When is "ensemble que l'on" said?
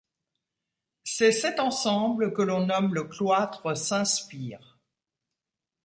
1.59-2.65